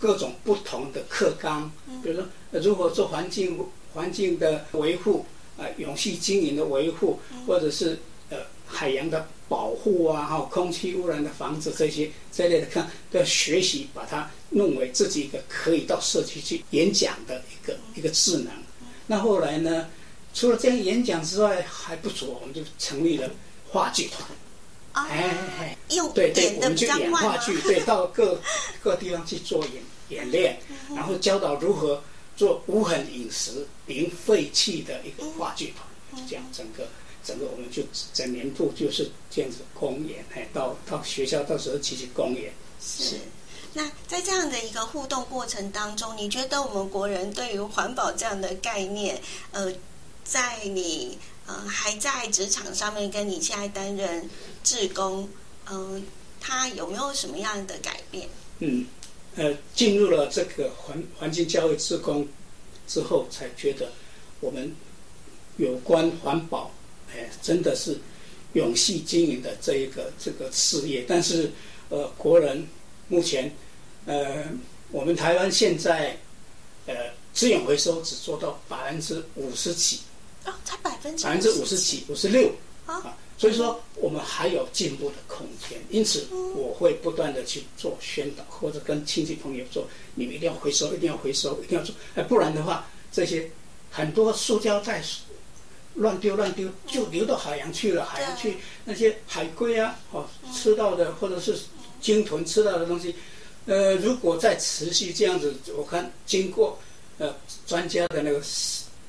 [0.00, 1.70] 各种不同的课纲，
[2.02, 3.58] 比如说如何做环境
[3.92, 5.26] 环境的维护
[5.58, 7.98] 啊，永续经营的维护，或者是
[8.30, 18.52] 呃海洋的保护啊，还有空气污染的防治这些这类的课都要学习，把它弄为自己一个可以到社区去演讲的一个一个智能。
[19.08, 19.88] 那后来呢，
[20.32, 23.28] 除了这样演讲之外还不足，我们就成立了
[23.68, 24.26] 话剧团。
[24.92, 28.40] 哎，用对对，我们就演话剧，对，到各
[28.82, 30.58] 各地方去做演演练，
[30.94, 32.02] 然后教导如何
[32.36, 36.88] 做无痕饮食、零废弃的一个话剧团，这样整个
[37.24, 37.82] 整个我们就
[38.12, 42.52] 整年度就是这样子公演，哎，到到学校到时候去去公演。
[42.82, 43.16] 是，
[43.72, 49.20] 那在这样的一个互动过程当中，你觉得我们国人对于环保这样的概念，
[49.52, 49.72] 呃，
[50.24, 51.16] 在你。
[51.66, 54.28] 还在职场上面，跟你现在担任
[54.62, 55.28] 志工，
[55.70, 56.04] 嗯，
[56.40, 58.28] 他有没有什么样的改变？
[58.58, 58.86] 嗯，
[59.36, 62.28] 呃，进入了这个环环境教育志工
[62.86, 63.90] 之后，才觉得
[64.40, 64.74] 我们
[65.56, 66.70] 有关环保，
[67.12, 67.98] 哎，真的是
[68.52, 71.04] 永续经营的这一个这个事业。
[71.08, 71.50] 但是，
[71.88, 72.68] 呃，国人
[73.08, 73.54] 目前，
[74.06, 74.44] 呃，
[74.90, 76.18] 我们台湾现在，
[76.86, 76.94] 呃，
[77.32, 80.00] 资源回收只做到百分之五十几。
[81.00, 82.50] 分之百分之五十几、五十六
[82.86, 85.78] 啊，所以说我们还有进步的空间。
[85.90, 91.94] 因此，我会不断的去做宣导，或者跟亲戚朋友说：你们一定要回收，一定要回收，一定要做。
[92.14, 93.50] 哎，不然的话，这些
[93.90, 95.02] 很多塑胶袋
[95.94, 98.04] 乱丢乱丢，就流到海洋去了。
[98.04, 101.58] 海洋去那些海龟啊，哦，吃到的或者是
[102.00, 103.14] 鲸豚吃到的东西，
[103.66, 106.78] 呃，如果再持续这样子，我看经过
[107.18, 107.34] 呃
[107.66, 108.42] 专家的那个。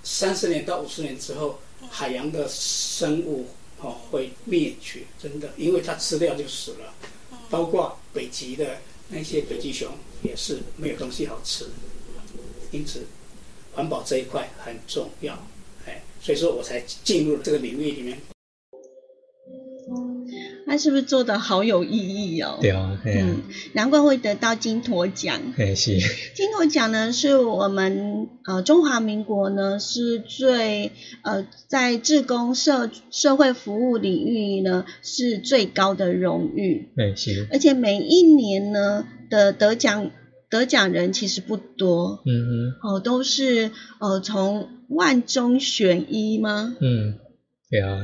[0.04, 1.60] 三十年到五十年之后，
[1.94, 3.46] 海洋的生物
[3.82, 6.94] 哦会灭绝，真的，因为它吃掉就死了。
[7.50, 8.78] 包括北极的
[9.10, 9.92] 那些北极熊
[10.24, 11.68] 也是没有东西好吃，
[12.72, 13.06] 因此
[13.74, 15.38] 环保这一块很重要，
[15.86, 18.18] 哎，所以说我才进入了这个领域里面。
[20.72, 22.60] 他是不是做的好有意义哦？
[22.62, 23.42] 对啊，嗯，
[23.74, 25.42] 难怪会得到金驼奖。
[25.58, 26.00] 哎，是。
[26.34, 30.94] 金驼奖呢，是我们呃中华民国呢是最
[31.24, 36.94] 呃在志工社社会服务领域呢是最高的荣誉。
[36.96, 37.50] 对，是。
[37.52, 40.10] 而且每一年呢的得奖
[40.50, 42.24] 得奖人其实不多。
[42.26, 42.32] 嗯
[42.82, 42.94] 哼。
[42.96, 46.78] 哦，都是呃从万中选一吗？
[46.80, 47.16] 嗯，
[47.70, 48.00] 对啊。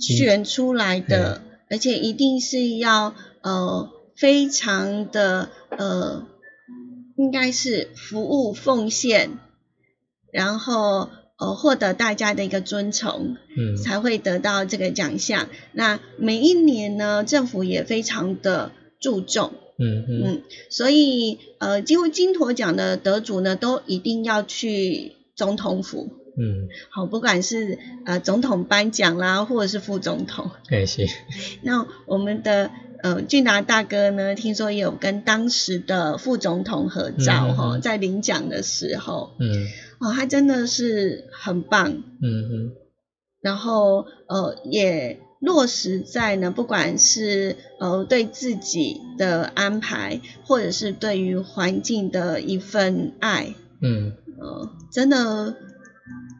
[0.00, 1.42] 选出来的。
[1.70, 6.26] 而且一定是要呃非常的呃，
[7.16, 9.38] 应该是服务奉献，
[10.32, 11.08] 然后
[11.38, 15.48] 呃获得大家的一个尊崇，嗯，才会得到这个奖项。
[15.72, 26.10] 那每一年呢，政府也非常的注重，嗯嗯，所以呃几乎金驼奖的得主呢，都一定要去总统府。
[26.40, 31.04] 嗯，好，不管是呃总统颁奖啦，或者是副总统，哎是。
[31.62, 32.70] 那我们的
[33.02, 39.66] 呃俊达大哥呢，听说也有跟当时的副总统合照哈，在领奖的时候，嗯，
[39.98, 42.72] 哦，他真的是很棒，嗯嗯。
[43.40, 55.56] 然后呃也落实在呢，不管是呃对自己的安排，或者是对于环境的一份爱，嗯，呃，真的。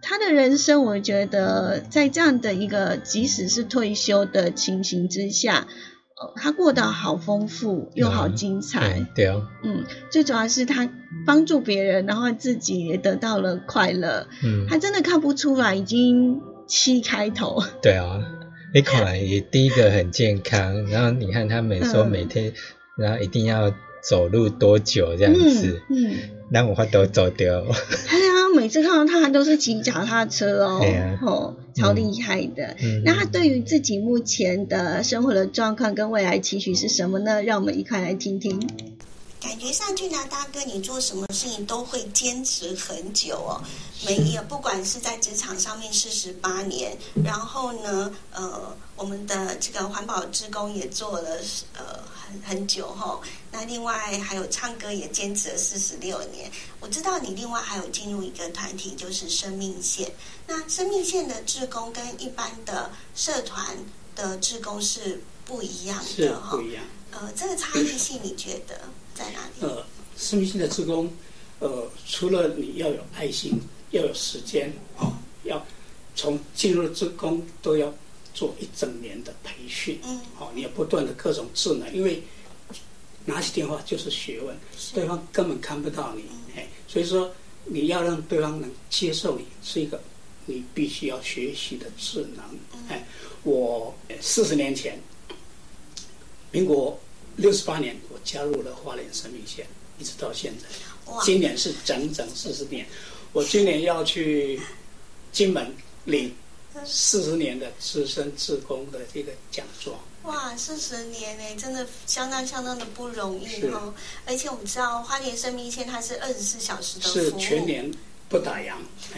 [0.08, 5.66] 他的人生，我觉得在这样的一个即使是退休的情形之下，
[6.18, 9.06] 呃，他过得好丰富又好精彩。
[9.14, 9.46] 对啊。
[9.62, 10.88] 嗯，最主要是他
[11.26, 14.26] 帮助别人，然后自己也得到了快乐。
[14.42, 14.66] 嗯。
[14.66, 17.62] 他真的看不出来，已经七开头。
[17.82, 18.18] 对啊，
[18.72, 22.54] 你看来也第一个很健康，然后你看他每说每天，
[22.96, 26.16] 然后一定要走路多久这样子，嗯，
[26.50, 27.62] 让我话都走掉。
[28.54, 30.80] 每次看到他，都是骑脚踏车哦，
[31.22, 32.76] 哦，超厉害的。
[33.04, 37.42] 那他对于自己目前的生活的状况跟未来期许是什么呢？
[37.42, 38.58] 让我们一块来听听。
[39.40, 43.62] 感觉上俊达大哥，你做什么事情都会坚持很久哦。
[44.04, 51.30] 没有，不管是在职场上面四十八年，然后呢，呃，我们的这个环保职工也做了
[51.76, 52.00] 呃
[52.30, 53.20] 很很久哈。
[53.50, 56.50] 那另外还有唱歌也坚持了四十六年。
[56.80, 60.12] 我知道你另外还有进入一个团体，就是生命线。
[60.46, 63.76] 那生命线的志工跟一般的社团
[64.14, 66.56] 的志工是不一样的哈。
[66.56, 66.84] 不一样。
[67.10, 68.78] 呃，这个差异性你觉得？
[69.14, 69.62] 在哪里？
[69.62, 69.84] 呃，
[70.16, 71.10] 生命线的志工，
[71.58, 73.58] 呃，除了你要有爱心，
[73.90, 75.12] 要有时间哦，
[75.42, 75.66] 要
[76.14, 77.92] 从进入职工都要
[78.38, 82.22] 做一整年的培训，嗯，好，你要不断的各种智能，因为
[83.24, 84.56] 拿起电话就是学问，
[84.94, 86.22] 对方根本看不到你，
[86.54, 87.34] 哎，所以说
[87.64, 90.00] 你要让对方能接受你，是一个
[90.46, 92.44] 你必须要学习的智能，
[92.88, 93.04] 哎，
[93.42, 95.00] 我四十年前，
[96.52, 96.96] 民国
[97.38, 99.66] 六十八年，我加入了花莲生命线，
[99.98, 102.86] 一直到现在，今年是整整四十年。
[103.32, 104.60] 我今年要去
[105.32, 105.74] 金门
[106.04, 106.32] 领
[106.84, 109.98] 四十年的资深志工的这个讲座。
[110.24, 113.94] 哇，四十年呢，真的相当相当的不容易哦。
[114.26, 117.90] 而且我们知道花莲生命线它是二十四小时的服务，是全年
[118.28, 118.74] 不打烊。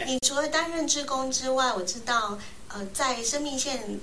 [0.06, 2.38] 你除了担任志工之外，我知道。
[2.72, 3.98] 呃，在生命线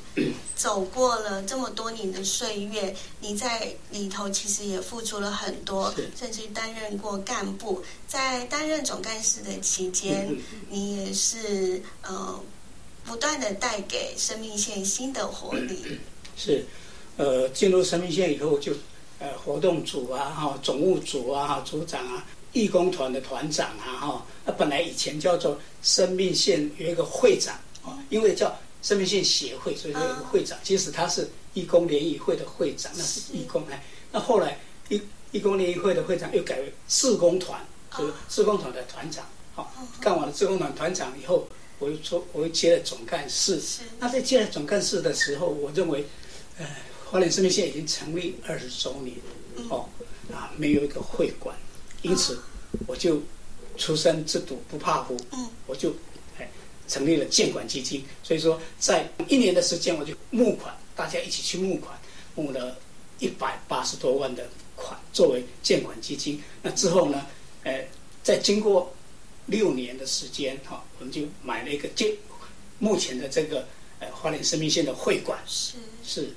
[0.53, 7.82] 走过了这么多年的岁月，你在里头其实也付出了很多，甚至担任过干部。
[8.10, 10.36] 在担任总干事的期间，
[10.70, 12.38] 你也是呃
[13.08, 15.97] 不断的带给生命线新的活力。
[16.36, 16.66] 是，
[17.16, 18.74] 呃，进入生命线以后，就
[19.18, 27.97] 呃活动组啊，哈，总务组啊，哈，组长啊，义工团的团长啊，哈，那本来以前叫做生命线有一个会长啊。
[28.10, 28.53] 因为叫
[28.84, 30.58] 生命线协会，所以说有个会长。
[30.62, 33.82] 即使他是义工联谊会的会长，那是义工哎。
[34.12, 35.01] 那后来义
[35.32, 37.66] 义工联谊会的会长又改为志工团，
[37.97, 39.26] 就是志工团的团长。
[39.55, 41.47] 好，干完了志工团团长以后，
[41.80, 43.61] 我又做，我又接了总干事。
[43.99, 46.05] 那在接了总干事的时候，我认为，
[46.57, 46.65] 呃，
[47.05, 49.15] 花莲生命线已经成立二十周年，
[49.69, 49.88] 哦，
[50.34, 51.55] 啊，没有一个会馆，
[52.01, 52.39] 因此
[52.86, 53.21] 我就
[53.78, 55.93] 出生之犊不怕虎，嗯，我就。
[56.89, 61.99] 成立了建管基金，所以说在一年的时间，我就募款，大家一起去募款，
[62.34, 62.78] 募了
[63.19, 66.41] 一百八十多万的款作为建管基金。
[66.61, 67.25] 那之后呢，
[67.63, 67.86] 呃，
[68.23, 68.89] 在经过
[69.48, 72.16] 六年的时间，哈，我们就买了一个建
[72.78, 73.68] 目前的这个
[74.00, 75.39] 呃花莲生命线的会馆。
[75.48, 76.36] 是是，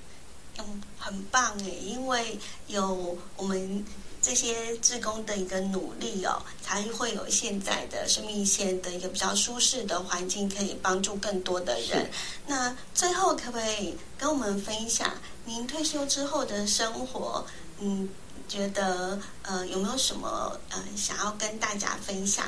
[0.58, 2.38] 嗯，很棒诶，因为
[2.68, 3.84] 有我们。
[4.22, 12.10] 这些志工的一个努力哦，才会有现在的生命线的一个比较舒适的环境，可以帮助更多的人。
[12.46, 15.10] 那最后可不可以跟我们分享
[15.46, 17.46] 您退休之后的生活？
[17.78, 18.10] 嗯，
[18.46, 22.46] 觉得呃有没有什么呃想要跟大家分享？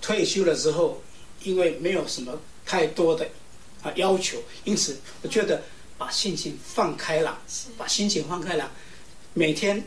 [0.00, 1.02] 退休了之后，
[1.42, 3.28] 因为没有什么太多的
[3.82, 5.62] 啊要求，因此我觉得
[5.98, 7.40] 把心情放开了，
[7.76, 8.70] 把心情放开了，
[9.34, 9.82] 每天。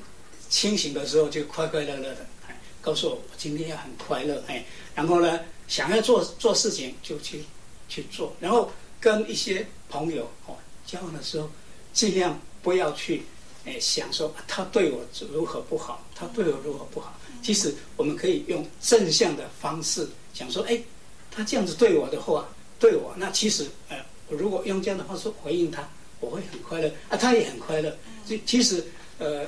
[0.49, 7.43] 清醒的时候就快快乐乐的，哎，告诉我我今天要很快乐，哎，然后呢，想要做做事情就去
[7.89, 10.55] 去做，然后跟一些朋友哦
[10.85, 11.49] 交往的时候，
[11.91, 13.23] 尽量不要去
[13.65, 17.19] 哎想说他对我如何不好，他对我如何不好。
[17.43, 20.81] 其实我们可以用正向的方式想说，哎，
[21.29, 23.97] 他这样子对我的话，对我那其实呃，
[24.29, 25.87] 我如果用这样的方式回应他，
[26.19, 27.95] 我会很快乐啊，他也很快乐。
[28.25, 28.83] 就其实
[29.19, 29.45] 呃。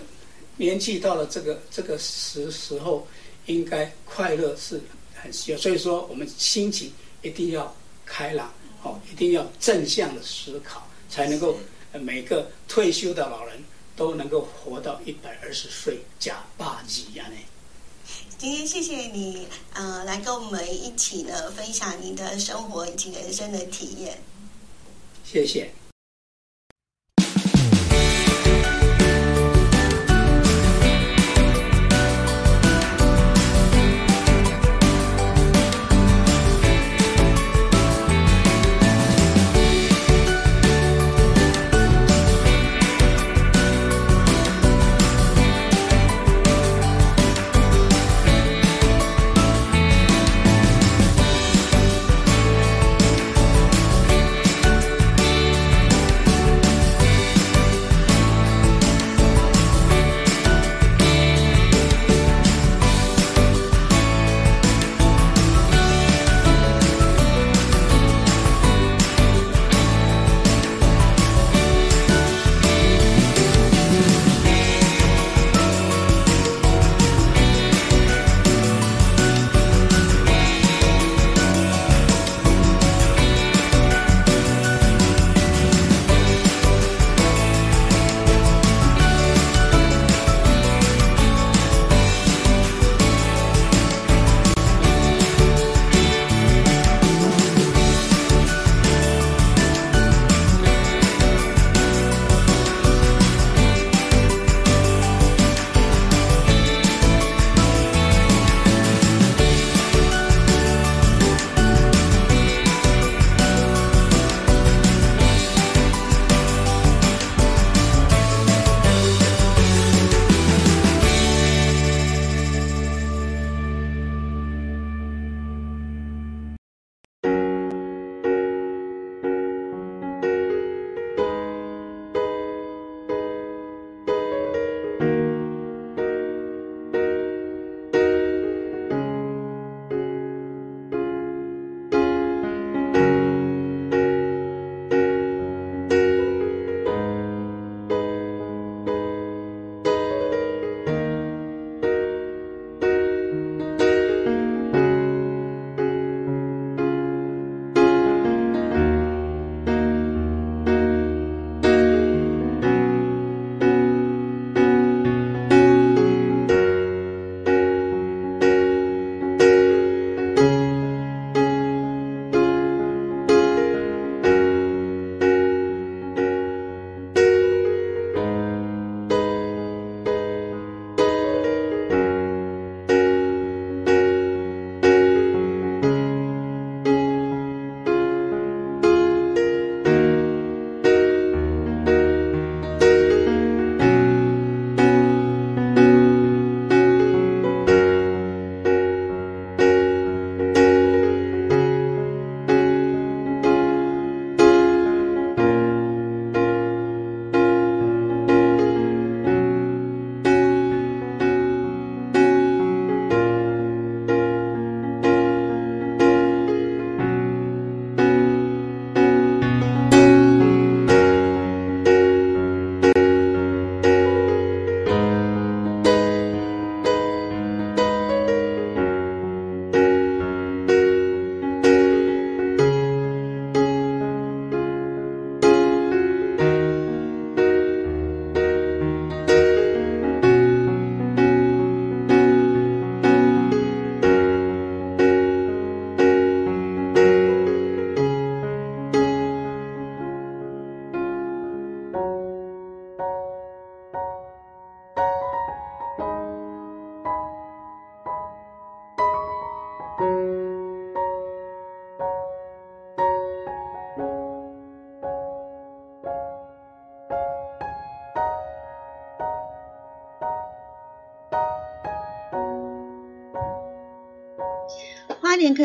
[0.58, 3.06] 年纪到了这个这个时时候，
[3.48, 4.80] 应该快乐是
[5.14, 7.76] 很需要，所以说我们心情一定要
[8.06, 11.60] 开朗，哦，一定要正向的思考，才能够
[11.92, 13.62] 每个退休的老人
[13.98, 17.36] 都能够活到一百二十岁加八级呀呢。
[18.38, 24.20] 今天谢谢你，呃，来跟我们一起呢分享你的生活以及人生的体验。
[25.24, 25.72] 谢谢。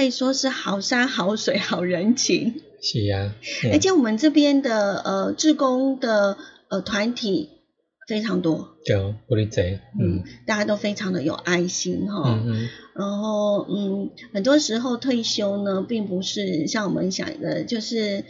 [0.01, 2.63] 可以说是好山好水好人情。
[2.81, 3.35] 是啊，
[3.71, 6.39] 而且我们这边的呃志工的
[6.69, 7.51] 呃团体
[8.09, 18.25] 非常多，对，不离贼，嗯，大家都非常的有爱心哈，嗯嗯，然后嗯，很多时候退休呢，并不是像我们想的，就是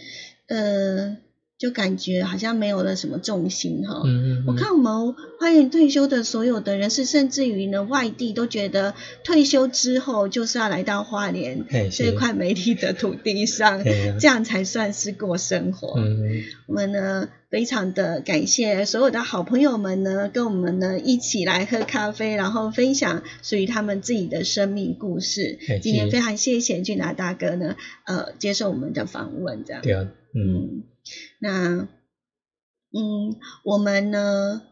[0.48, 1.18] 呃。
[1.60, 4.00] 就感觉好像没有了什么重心哈。
[4.06, 4.44] 嗯嗯。
[4.46, 8.94] 我看我们花园退休的所有的人士，甚至于呢外地都觉得
[9.24, 13.84] 退休之后就是要来到花莲这块美丽的土地上，
[14.18, 16.00] 这样才算是过生活。
[16.00, 16.42] 嗯嗯。
[16.66, 25.58] 我们呢非常的感谢所有的好朋友们呢，跟我们呢一起来喝咖啡，然后分享属于他们自己的生命故事。
[25.82, 29.82] 今天非常谢谢俊达大哥呢，呃，接受我们的访问，这样。
[29.82, 30.06] 对啊。
[30.34, 30.84] 嗯。
[31.40, 31.88] 那，
[32.92, 34.62] 嗯，我们呢，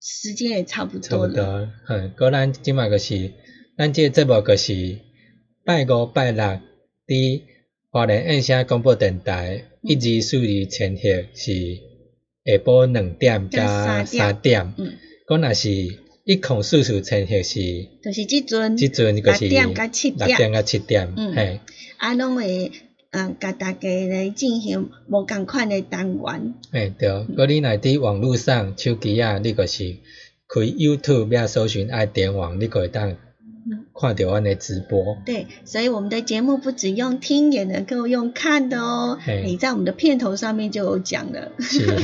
[0.00, 1.34] 时间也差不多了。
[1.34, 3.32] 差不多，嗯，果咱今麦个是，
[3.78, 4.98] 咱这节目个是
[5.64, 6.42] 拜五拜六，
[7.06, 7.42] 伫
[7.90, 11.02] 华联印象广播电台，一二四二前后
[11.34, 11.76] 是
[12.44, 14.74] 下晡两点加三点。
[14.76, 14.94] 嗯。
[15.26, 15.70] 果若是
[16.24, 20.28] 一空四四前后是，就是即阵，即阵个是六点加七点。
[20.28, 21.60] 六点到七点，嗯，嘿。
[21.96, 22.70] 啊，拢会。
[23.16, 26.54] 嗯，甲大家来进行无共款的单元。
[26.72, 29.96] 诶，对，果你来伫网络上手机啊，你个是
[30.46, 33.16] 开 YouTube 要搜寻爱点网，你可以当
[33.98, 35.16] 看到阮的直播。
[35.24, 39.18] 对，所以我们的节目不止用听，也能够用看的哦。
[39.46, 41.52] 你在我们的片头上面就有讲了。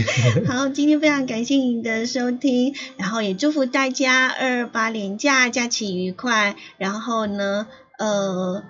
[0.49, 7.67] 好，今天非常感谢您的收听，然后也祝福大家二八连假假期愉快，然后呢，
[7.99, 8.65] 呃，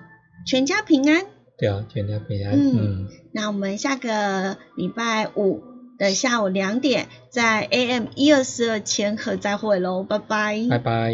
[0.45, 1.32] 全家平安。
[1.63, 2.59] 对啊，全家平安。
[2.59, 5.63] 嗯，那我们下个礼拜五
[5.97, 10.59] 的下午两点，在 AM 一二四二千赫再会喽，拜拜。
[10.69, 11.13] 拜拜。